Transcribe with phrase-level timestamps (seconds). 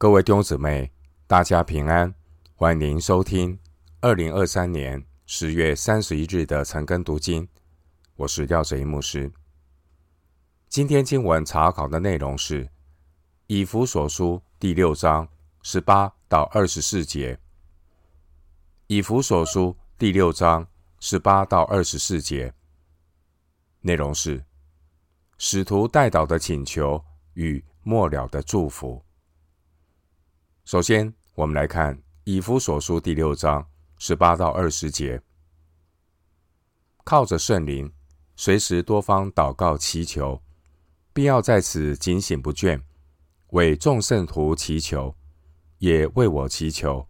[0.00, 0.92] 各位弟兄姊妹，
[1.26, 2.14] 大家平安，
[2.54, 3.58] 欢迎您收听
[4.00, 7.48] 二零二三年十月三十一日的晨更读经。
[8.14, 9.32] 我是廖哲一牧师。
[10.68, 12.64] 今天经文查考的内容是
[13.48, 15.26] 《以弗所书》第六章
[15.62, 17.34] 十八到二十四节，
[18.86, 20.64] 《以弗所书》第六章
[21.00, 22.54] 十八到二十四节
[23.80, 24.44] 内容是
[25.38, 27.04] 使徒代祷的请求
[27.34, 29.02] 与末了的祝福。
[30.68, 35.18] 首先，我们来看《以弗所书》第六章十八到二十节，
[37.04, 37.90] 靠着圣灵，
[38.36, 40.42] 随时多方祷告祈求，
[41.14, 42.78] 并要在此警醒不倦，
[43.52, 45.16] 为众圣徒祈求，
[45.78, 47.08] 也为我祈求，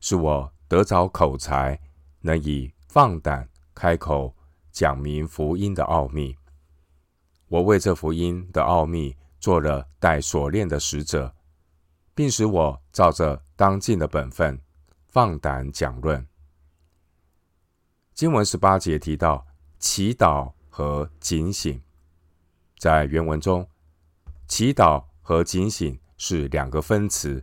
[0.00, 1.80] 使我得着口才，
[2.20, 4.36] 能以放胆开口
[4.70, 6.36] 讲明福音的奥秘。
[7.48, 11.34] 我为这福音的奥秘做了带锁链的使者。
[12.20, 14.60] 并使我照着当尽的本分，
[15.08, 16.28] 放胆讲论。
[18.12, 19.46] 经文十八节提到
[19.78, 21.80] 祈祷和警醒，
[22.78, 23.66] 在原文中，
[24.46, 27.42] 祈祷和警醒是两个分词，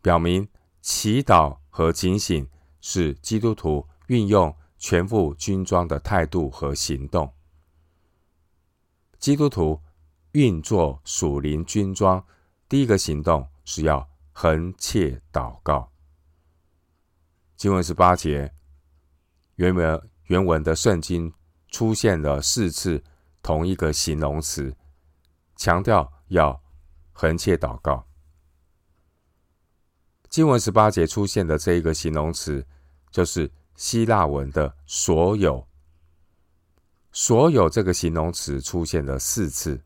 [0.00, 0.48] 表明
[0.80, 2.48] 祈祷和警醒
[2.80, 7.34] 是基督徒运用全副军装的态度和行动。
[9.18, 9.82] 基督徒
[10.30, 12.24] 运作属灵军装，
[12.68, 13.48] 第一个行动。
[13.68, 15.92] 是要恒切祷告。
[17.54, 18.50] 经文十八节，
[19.56, 21.30] 原文原文的圣经
[21.68, 23.04] 出现了四次
[23.42, 24.74] 同一个形容词，
[25.54, 26.58] 强调要
[27.12, 28.08] 恒切祷告。
[30.30, 32.66] 经文十八节出现的这一个形容词，
[33.10, 35.68] 就是希腊文的“所有”。
[37.12, 39.84] 所有这个形容词出现了四次，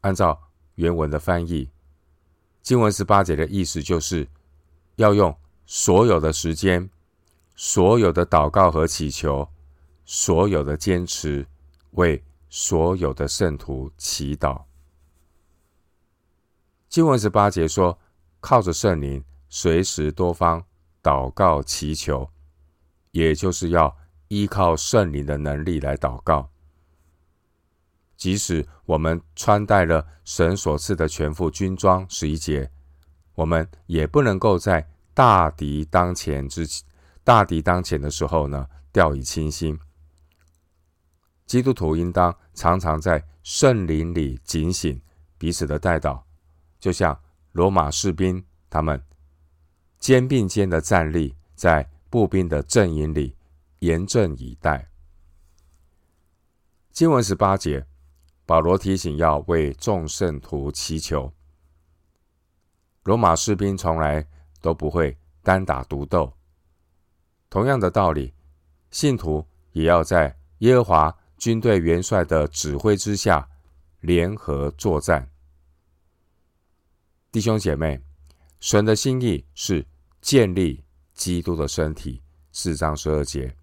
[0.00, 1.70] 按照原文的翻译。
[2.68, 4.28] 经文十八节的意思就是，
[4.96, 6.90] 要用所有的时间、
[7.56, 9.48] 所有的祷告和祈求、
[10.04, 11.46] 所有的坚持，
[11.92, 14.64] 为所有的圣徒祈祷。
[16.90, 17.98] 经文十八节说，
[18.38, 20.62] 靠着圣灵，随时多方
[21.02, 22.28] 祷告祈求，
[23.12, 23.96] 也就是要
[24.28, 26.50] 依靠圣灵的能力来祷告。
[28.18, 32.68] 即使我们穿戴了神所赐的全副军装，十一节，
[33.36, 36.66] 我们也不能够在大敌当前之
[37.22, 39.78] 大敌当前的时候呢，掉以轻心。
[41.46, 45.00] 基督徒应当常常在圣灵里警醒
[45.38, 46.20] 彼此的代祷，
[46.80, 47.18] 就像
[47.52, 49.00] 罗马士兵他们
[50.00, 53.36] 肩并肩的站立在步兵的阵营里，
[53.78, 54.90] 严阵以待。
[56.90, 57.86] 经文十八节。
[58.48, 61.30] 保罗提醒要为众圣徒祈求。
[63.02, 64.26] 罗马士兵从来
[64.62, 66.32] 都不会单打独斗。
[67.50, 68.32] 同样的道理，
[68.90, 73.46] 信徒也要在耶和华军队元帅的指挥之下
[74.00, 75.30] 联合作战。
[77.30, 78.00] 弟兄姐妹，
[78.60, 79.86] 神的心意是
[80.22, 80.82] 建立
[81.12, 82.22] 基督的身体。
[82.50, 83.54] 四章十二节，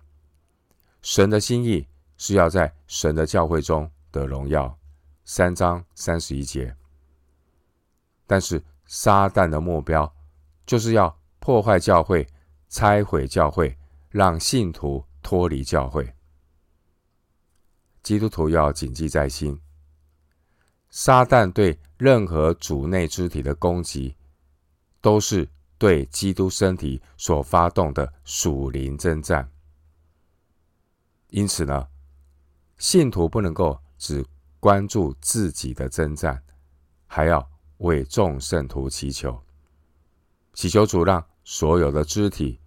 [1.02, 1.88] 神的心意
[2.18, 3.90] 是要在神的教会中。
[4.16, 4.80] 的荣耀，
[5.26, 6.74] 三章三十一节。
[8.26, 10.16] 但是撒旦的目标
[10.66, 12.26] 就是要破坏教会、
[12.70, 13.78] 拆毁教会，
[14.10, 16.16] 让信徒脱离教会。
[18.02, 19.60] 基督徒要谨记在心，
[20.90, 24.16] 撒旦对任何主内肢体的攻击，
[25.02, 29.52] 都是对基督身体所发动的属灵征战。
[31.30, 31.90] 因此呢，
[32.78, 33.82] 信徒不能够。
[33.98, 34.26] 只
[34.60, 36.42] 关注自己的征战，
[37.08, 37.48] 还要
[37.78, 39.42] 为众圣徒祈求，
[40.54, 42.60] 祈求主让所有的肢体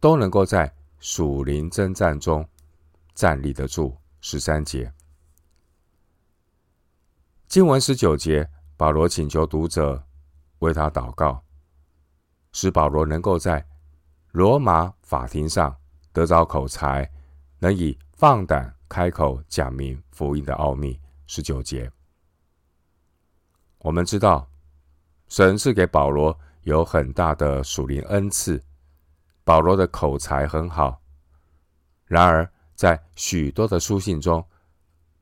[0.00, 2.48] 都能够在属灵征战中
[3.14, 3.96] 站立得住。
[4.20, 4.90] 十三节，
[7.46, 10.02] 经文十九节，保罗请求读者
[10.60, 11.44] 为他祷告，
[12.52, 13.66] 使保罗能够在
[14.32, 15.76] 罗马法庭上
[16.10, 17.12] 得着口才，
[17.58, 18.74] 能以放胆。
[18.94, 21.00] 开口讲明福音的奥秘。
[21.26, 21.90] 十九节，
[23.78, 24.48] 我们知道
[25.26, 28.62] 神赐给保罗有很大的属灵恩赐，
[29.42, 31.02] 保罗的口才很好。
[32.06, 34.46] 然而，在许多的书信中，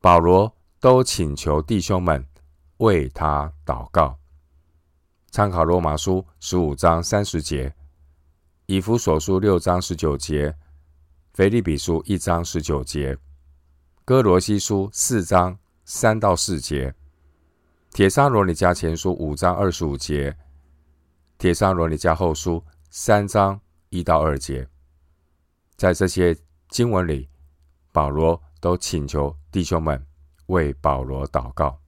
[0.03, 2.23] 保罗都请求弟兄们
[2.77, 4.19] 为他祷告。
[5.31, 7.75] 参考罗马书十五章三十节，
[8.67, 10.55] 以弗所书六章十九节，
[11.33, 13.17] 腓利比书一章十九节。
[14.05, 16.93] 哥罗西书四章三到四节，
[17.93, 20.37] 帖撒罗尼迦前书五章二十五节，
[21.39, 23.61] 帖撒罗尼迦后书三章
[23.91, 24.69] 一到二节。
[25.77, 26.37] 在这些
[26.69, 27.29] 经文里，
[27.93, 30.05] 保罗都请求弟兄们
[30.47, 31.79] 为保罗祷告。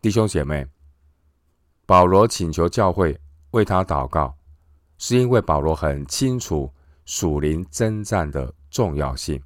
[0.00, 0.64] 弟兄姐妹，
[1.84, 3.20] 保罗请求教会
[3.50, 4.38] 为他祷告，
[4.98, 6.72] 是因为保罗很清楚
[7.04, 9.42] 属灵征战的重要性。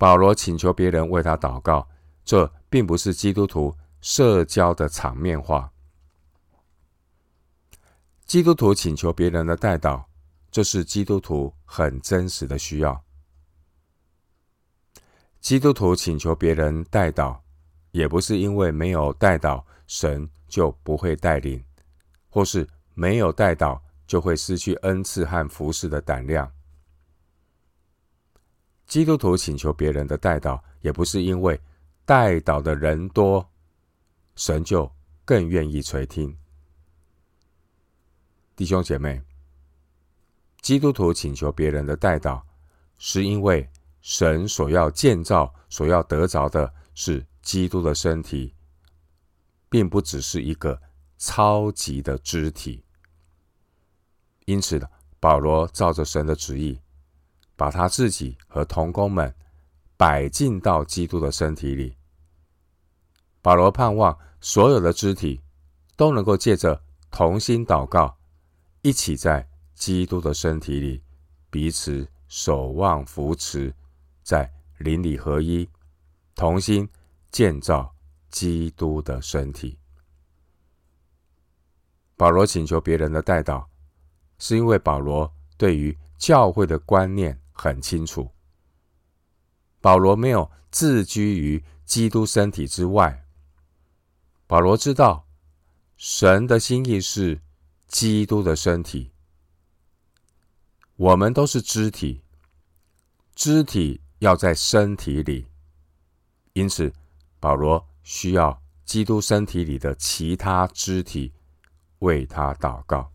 [0.00, 1.86] 保罗请求别人为他祷告，
[2.24, 5.70] 这并不是基督徒社交的场面话。
[8.24, 10.04] 基督徒请求别人的代祷，
[10.50, 13.04] 这是基督徒很真实的需要。
[15.38, 17.38] 基督徒请求别人代祷，
[17.90, 21.62] 也不是因为没有代祷，神就不会带领，
[22.30, 26.50] 或是没有代祷就会失去恩赐和服侍的胆量。
[28.90, 31.60] 基督徒请求别人的代祷，也不是因为
[32.04, 33.48] 代祷的人多，
[34.34, 34.90] 神就
[35.24, 36.36] 更愿意垂听。
[38.56, 39.22] 弟兄姐妹，
[40.60, 42.42] 基督徒请求别人的代祷，
[42.98, 43.70] 是因为
[44.00, 48.52] 神所要建造、所要得着的是基督的身体，
[49.68, 50.82] 并不只是一个
[51.16, 52.82] 超级的肢体。
[54.46, 54.84] 因此，
[55.20, 56.80] 保罗照着神的旨意，
[57.60, 59.34] 把他自己和同工们
[59.98, 61.94] 摆进到基督的身体里。
[63.42, 65.42] 保罗盼望所有的肢体
[65.94, 68.16] 都能够借着同心祷告。
[68.80, 71.02] 一起在基督的身体里
[71.50, 73.74] 彼此守望扶持，
[74.22, 75.68] 在灵里合一，
[76.34, 76.88] 同心
[77.30, 77.94] 建造
[78.30, 79.78] 基督的身体。
[82.16, 83.66] 保罗请求别人的代祷，
[84.38, 88.30] 是因为保罗对于教会的观念很清楚。
[89.80, 93.26] 保罗没有自居于基督身体之外。
[94.46, 95.26] 保罗知道
[95.96, 97.40] 神的心意是。
[97.90, 99.10] 基督的身体，
[100.94, 102.22] 我们都是肢体，
[103.34, 105.48] 肢体要在身体里，
[106.52, 106.94] 因此
[107.40, 111.32] 保罗需要基督身体里的其他肢体
[111.98, 113.10] 为他祷告。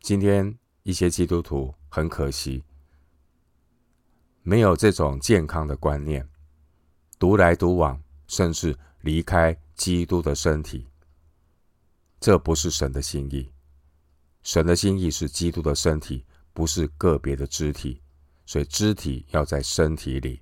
[0.00, 2.64] 今天一些基督徒很可惜，
[4.42, 6.28] 没有这种健康的观念，
[7.18, 10.86] 独来独往，甚至离开基督的身体。
[12.20, 13.50] 这不是神的心意，
[14.42, 18.00] 神的心意是基督的身体，不是个别的肢体，
[18.46, 20.40] 所以肢体要在身体里。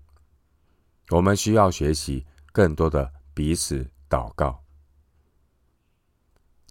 [1.11, 4.63] 我们需要学习更多的彼此祷告。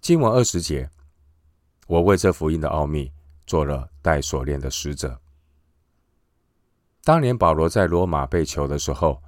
[0.00, 0.90] 经文二十节，
[1.86, 3.12] 我为这福音的奥秘
[3.46, 5.20] 做了带锁链的使者。
[7.02, 9.22] 当年保罗在罗马被囚的时候，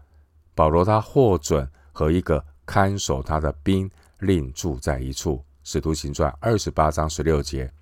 [0.55, 5.45] 保罗他获准和一个看守他的兵另住在一处。
[5.63, 7.73] 使徒行传二十八章十六节，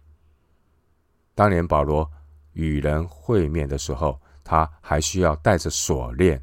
[1.34, 2.10] 当年保罗
[2.54, 6.42] 与人会面的时候，他还需要带着锁链。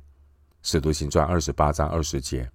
[0.61, 2.47] 使徒行传二十八章二十节，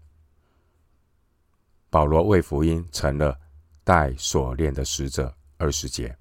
[1.91, 3.37] 保罗为福音成了
[3.83, 5.35] 带锁链的使者。
[5.59, 6.17] 二十节，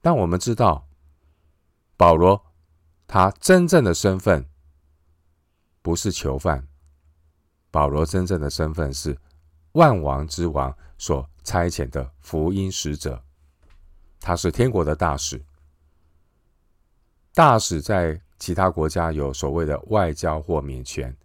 [0.00, 0.88] 但我们知道，
[1.96, 2.44] 保罗
[3.06, 4.48] 他真正的身份
[5.82, 6.66] 不是囚犯，
[7.70, 9.18] 保罗真正的身份是
[9.72, 13.22] 万王之王所差遣的福音使者，
[14.20, 15.44] 他是天国的大使。
[17.32, 21.16] 大使在其他国家有所谓的外交豁免权，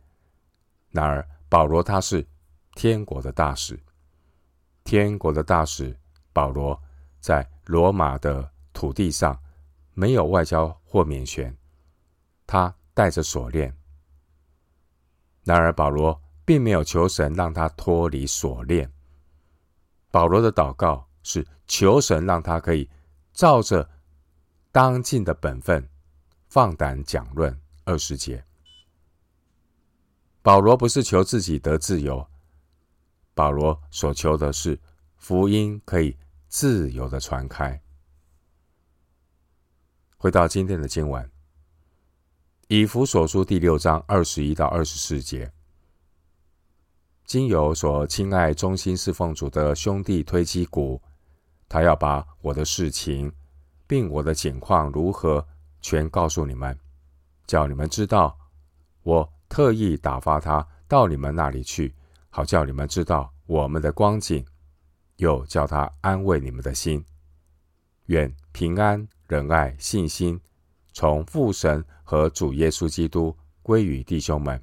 [0.91, 2.25] 然而保罗他是
[2.75, 3.79] 天国的大使。
[4.83, 5.97] 天国的大使
[6.31, 6.79] 保罗
[7.19, 9.41] 在罗马的土地上
[9.95, 11.57] 没有外交豁免权，
[12.45, 13.75] 他带着锁链。
[15.43, 16.21] 然而保罗。
[16.45, 18.93] 并没有求神让他脱离锁链。
[20.11, 22.87] 保罗的祷告是求神让他可以
[23.33, 23.89] 照着
[24.71, 25.89] 当尽的本分
[26.47, 27.59] 放胆讲论。
[27.83, 28.45] 二十节，
[30.41, 32.27] 保罗不是求自己得自由，
[33.33, 34.79] 保罗所求的是
[35.17, 36.15] 福音可以
[36.47, 37.79] 自由的传开。
[40.25, 41.31] 回到今天的经文，
[42.67, 45.53] 以弗所书第六章二十一到二十四节。
[47.25, 50.99] 经由所亲爱、忠心侍奉主的兄弟推基古，
[51.69, 53.31] 他要把我的事情，
[53.85, 55.47] 并我的景况如何，
[55.79, 56.75] 全告诉你们，
[57.45, 58.35] 叫你们知道，
[59.03, 61.93] 我特意打发他到你们那里去，
[62.31, 64.43] 好叫你们知道我们的光景，
[65.17, 67.05] 又叫他安慰你们的心。
[68.07, 70.39] 愿平安、仁爱、信心，
[70.93, 74.61] 从父神和主耶稣基督归于弟兄们。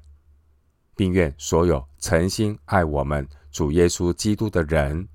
[0.95, 5.07] 并愿所有诚心爱我们主耶稣基督的人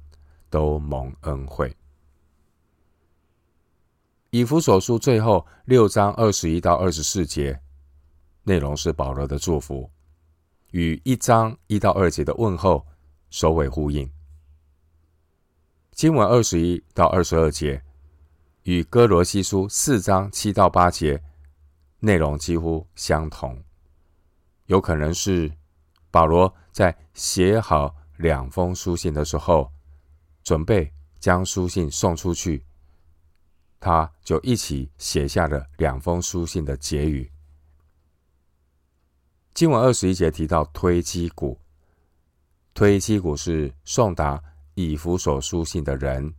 [0.51, 1.73] 都蒙恩惠。
[4.31, 7.61] 以弗所书最后六章二十一到二十四节，
[8.43, 9.89] 内容是保罗的祝福，
[10.73, 12.85] 与一章一到二节的问候
[13.31, 14.11] 首尾呼应。
[15.93, 17.83] 经文二十一到二十二节，
[18.69, 21.25] 与歌罗西书四章七到八节
[22.01, 23.65] 内容几乎相同，
[24.67, 25.51] 有可能是
[26.11, 29.73] 保罗在写好两封书信的时候，
[30.45, 32.63] 准备将书信送出去。
[33.81, 37.33] 他就一起写下了两封书信的结语。
[39.55, 41.59] 经文二十一节提到推基古，
[42.75, 44.43] 推基古是送达
[44.75, 46.35] 以弗所书信的人，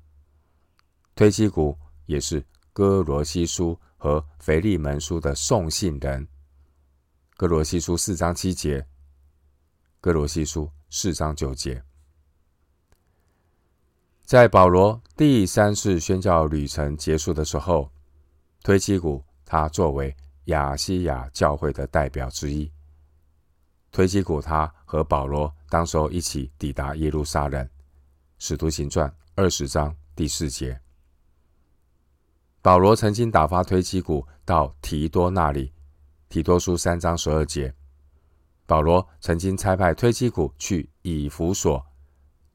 [1.16, 1.76] 推基古
[2.10, 6.28] 也是哥罗西书和腓利门书的送信人。
[7.38, 8.84] 哥罗西书四章七节，
[10.02, 11.84] 哥罗西书四章九节。
[14.26, 17.92] 在保罗第三次宣教旅程结束的时候，
[18.64, 22.72] 推基古他作为亚西亚教会的代表之一，
[23.92, 27.70] 推基古他和保罗当时候一起抵达耶路撒冷，
[28.40, 30.82] 使徒行传二十章第四节。
[32.62, 35.74] 保罗曾经打发推基古到提多那里，
[36.28, 37.74] 提多书三章十二节。
[38.66, 41.86] 保罗曾经差派推基古去以弗所。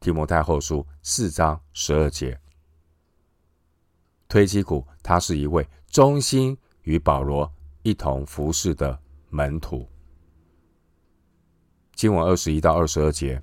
[0.01, 2.39] 提摩太后书四章十二节，
[4.29, 7.51] 推基古他是一位忠心与保罗
[7.83, 9.89] 一同服侍的门徒。
[11.95, 13.41] 经文二十一到二十二节，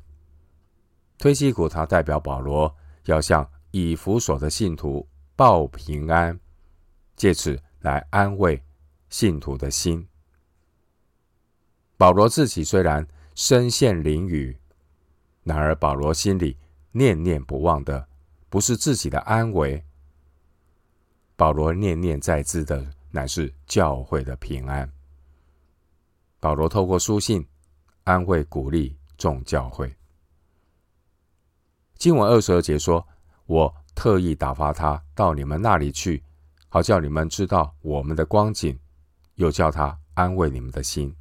[1.17, 2.75] 推基古他代表保罗
[3.05, 6.39] 要向以弗所的信徒报平安，
[7.21, 8.59] 借此来安慰
[9.09, 10.07] 信徒的心。
[11.95, 14.57] 保罗自己虽然身陷囹圄。
[15.43, 16.57] 然而，保罗心里
[16.91, 18.07] 念念不忘的
[18.49, 19.85] 不是自己的安危，
[21.35, 24.91] 保罗念念在兹的乃是教会的平安。
[26.39, 27.45] 保罗透过书信
[28.03, 29.95] 安慰鼓励众教会。
[31.99, 33.07] 经文二十二节说
[33.45, 36.23] ：“我特意打发他到你们那里去，
[36.73, 38.79] 好叫你们知道我们的光景，
[39.35, 41.13] 又叫他安慰你们的心。”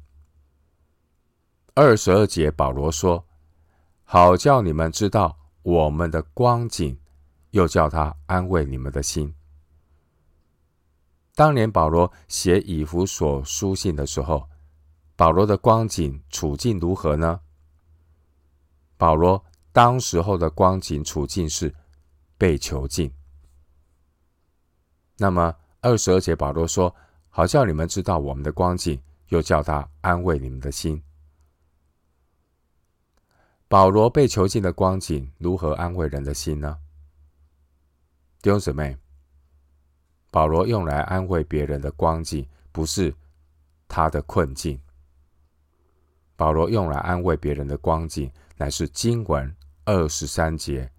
[1.75, 3.25] 二十二节，保罗说。
[4.05, 6.97] 好叫你们知道我们的光景，
[7.49, 9.33] 又叫他安慰你们的心。
[11.35, 14.47] 当年保罗写以弗所书信的时候，
[15.17, 17.41] 保罗的光景处境如何呢？
[18.95, 19.43] 保罗
[19.73, 21.75] 当时候的光景处境是
[22.37, 23.11] 被囚禁。
[25.21, 26.95] 那么二十二节保罗说
[27.29, 30.99] ：“好叫你们知道我们的光景，又叫他安慰你们的心。”
[33.69, 36.75] 保罗被囚禁的光景如何安慰人的心呢？
[38.41, 38.97] 弟兄姊妹，
[40.31, 43.13] 保罗用来安慰别人的光景，不是
[43.87, 44.81] 他的困境。
[46.35, 50.91] 保罗用来安慰别人的光景，乃是经文二十三节。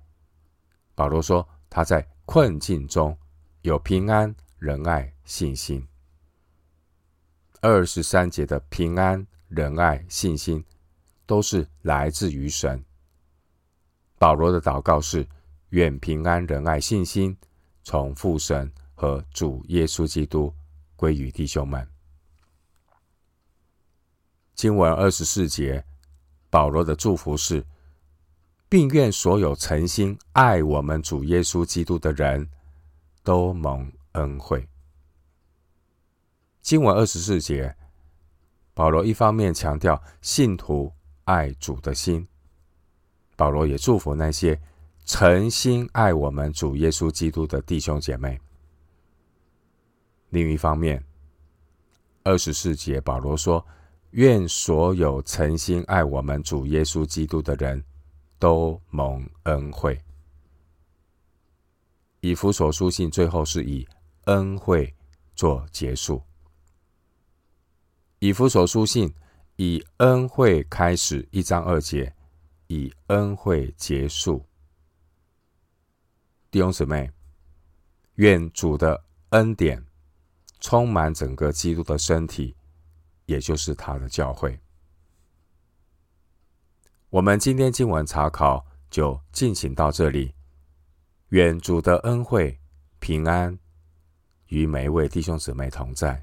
[0.94, 3.18] 保罗说他在困境中
[3.62, 5.86] 有平安、仁爱、信心。
[7.60, 10.64] 二十三节的平安、仁爱、信心。
[11.24, 12.84] 都是来自于神。
[14.18, 15.26] 保罗的祷告是：
[15.70, 17.34] 愿平安、仁爱、信心
[17.82, 20.52] 从父神和主耶稣基督
[20.94, 21.88] 归于弟兄们。
[24.54, 25.82] 经文二十四节，
[26.50, 27.64] 保罗的祝福是，
[28.68, 32.46] 并愿所有诚心爱我们主耶稣基督的人
[33.22, 34.68] 都蒙恩惠。
[36.60, 37.76] 经文二十四节，
[38.74, 40.92] 保罗一方面强调信徒。
[41.24, 42.26] 爱主的心，
[43.36, 44.60] 保罗也祝福那些
[45.04, 48.40] 诚心爱我们主耶稣基督的弟兄姐妹。
[50.30, 51.02] 另一方面，
[52.24, 53.64] 二十四节保罗说
[54.10, 57.84] ：“愿所有诚心爱我们主耶稣基督的人
[58.40, 59.96] 都蒙恩惠。”
[62.22, 63.86] 以弗所书信最后是以
[64.24, 64.92] 恩惠
[65.36, 66.22] 做结束。
[68.18, 69.14] 以弗所书信。
[69.56, 72.10] 以恩惠开始，一章二节；
[72.68, 74.44] 以恩惠结束。
[76.50, 77.12] 弟兄姊妹，
[78.14, 79.84] 愿主的恩典
[80.58, 82.56] 充满整个基督的身体，
[83.26, 84.58] 也就是他的教会。
[87.10, 90.34] 我们今天经文查考就进行到这里。
[91.32, 92.60] 愿主的恩惠
[92.98, 93.58] 平安
[94.48, 96.22] 与每一位弟兄姊妹同在。